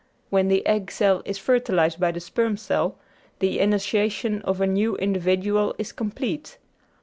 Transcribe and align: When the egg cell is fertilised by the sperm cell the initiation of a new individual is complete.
When 0.31 0.47
the 0.47 0.65
egg 0.65 0.89
cell 0.89 1.21
is 1.25 1.37
fertilised 1.37 1.99
by 1.99 2.11
the 2.11 2.19
sperm 2.19 2.57
cell 2.57 2.95
the 3.37 3.59
initiation 3.59 4.41
of 4.41 4.59
a 4.59 4.65
new 4.65 4.95
individual 4.95 5.75
is 5.77 5.91
complete. 5.91 6.57